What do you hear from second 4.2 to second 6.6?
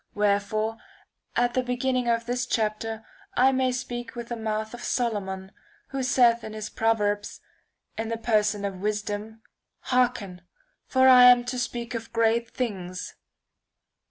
the mouth of Solomon, who saith in